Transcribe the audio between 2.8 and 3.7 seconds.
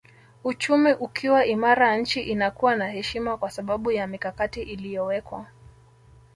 heshima kwa